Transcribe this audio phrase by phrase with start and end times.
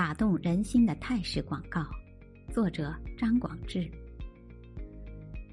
[0.00, 1.86] 打动人心的泰式广告，
[2.50, 3.86] 作者张广志。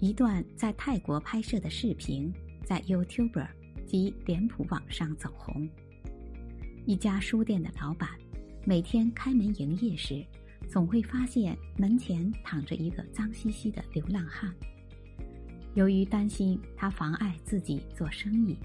[0.00, 2.28] 一段在泰国拍摄的视频
[2.64, 3.46] 在 YouTube
[3.86, 5.70] 及脸谱网上走红。
[6.86, 8.08] 一家书店的老板
[8.64, 10.26] 每天开门营业时，
[10.68, 14.52] 总会发现门前躺着一个脏兮兮的流浪汉。
[15.74, 18.58] 由于担心他妨碍自己做生意，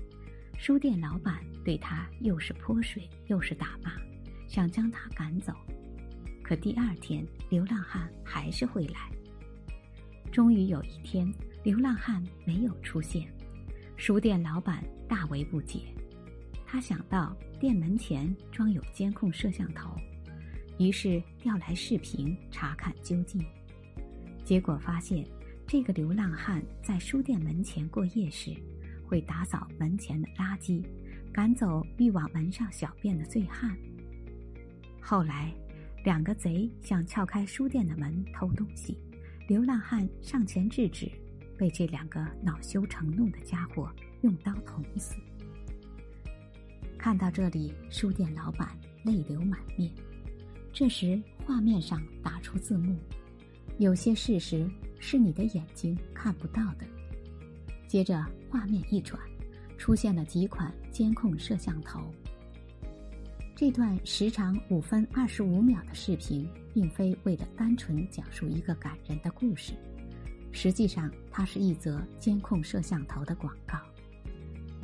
[0.57, 3.91] 书店老板对他又是泼水又是打骂。
[4.47, 5.53] 想将他赶走，
[6.41, 9.11] 可第二天流浪汉还是会来。
[10.31, 11.31] 终于有一天，
[11.63, 13.27] 流浪汉没有出现，
[13.95, 15.81] 书店老板大为不解。
[16.65, 19.95] 他想到店门前装有监控摄像头，
[20.77, 23.43] 于是调来视频查看究竟。
[24.43, 25.25] 结果发现，
[25.65, 28.53] 这个流浪汉在书店门前过夜时，
[29.05, 30.83] 会打扫门前的垃圾，
[31.33, 33.77] 赶走欲往门上小便的醉汉。
[35.09, 35.53] 后来，
[36.03, 38.99] 两个贼想撬开书店的门偷东西，
[39.47, 41.09] 流浪汉上前制止，
[41.57, 45.15] 被这两个恼羞成怒的家伙用刀捅死。
[46.97, 49.89] 看到这里，书店老板泪流满面。
[50.73, 52.93] 这时，画面上打出字幕
[53.79, 54.69] ：“有些事实
[54.99, 56.85] 是你的眼睛看不到的。”
[57.87, 59.17] 接着，画面一转，
[59.77, 62.13] 出现了几款监控摄像头。
[63.59, 69.73] 这段时长五分二十五秒的视频，并非为了单纯讲述一个感人的故事，
[70.51, 73.79] 实际上它是一则监控摄像头的广告。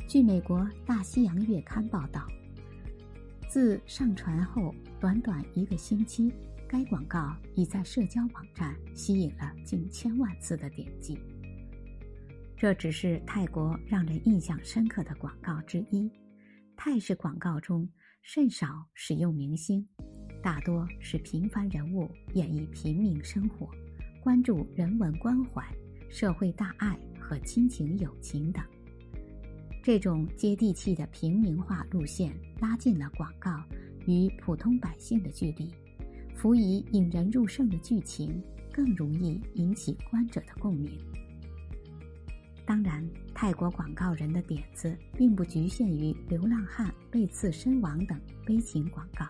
[0.08, 2.26] 据美国《大西洋月刊》报道，
[3.48, 6.32] 自上传后短短一个星期，
[6.66, 11.16] 该广告已在社交网站吸引了近千万次的点击。
[12.56, 16.10] 这只是泰国让人印象深刻的广告之一。
[16.74, 17.88] 泰式广告中。
[18.26, 19.86] 甚少使用明星，
[20.42, 23.68] 大多是平凡人物演绎平民生活，
[24.22, 25.62] 关注人文关怀、
[26.08, 28.64] 社会大爱和亲情友情等。
[29.82, 33.62] 这种接地气的平民化路线，拉近了广告
[34.06, 35.70] 与普通百姓的距离。
[36.34, 38.42] 辅以引人入胜的剧情，
[38.72, 40.98] 更容易引起观者的共鸣。
[42.66, 49.26] 当然，泰国广告人的点子并不局限于流浪汉被刺身亡等悲情广告。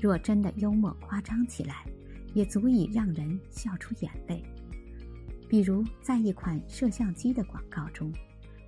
[0.00, 1.86] 若真的幽默夸张起来，
[2.34, 4.42] 也足以让人笑出眼泪。
[5.48, 8.12] 比如，在一款摄像机的广告中，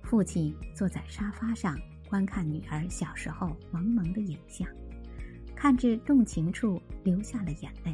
[0.01, 1.77] 父亲坐在沙发上
[2.07, 4.67] 观看女儿小时候萌萌的影像，
[5.55, 7.93] 看至动情处流下了眼泪。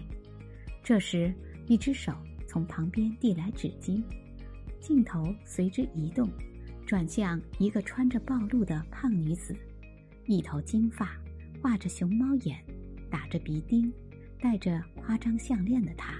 [0.83, 1.33] 这时，
[1.65, 2.13] 一只手
[2.47, 4.03] 从旁边递来纸巾。
[4.79, 6.29] 镜头随之移动，
[6.85, 9.55] 转向一个穿着暴露的胖女子，
[10.25, 11.17] 一头金发，
[11.61, 12.57] 画着熊猫眼，
[13.09, 13.91] 打着鼻钉，
[14.39, 16.13] 戴着夸张项链的她，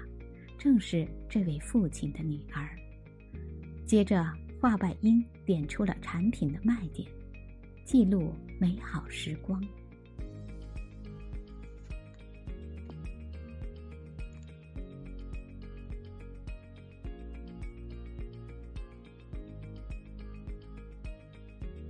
[0.58, 2.70] 正是这位父亲的女儿。
[3.86, 4.26] 接着，
[4.60, 7.10] 画外音点出了产品的卖点，
[7.86, 9.64] 记录美好时光。